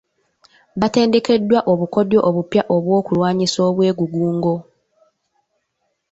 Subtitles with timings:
[0.79, 4.53] Baatendekebwa obukodyo obupya obw'okulwanyisa obwegugungo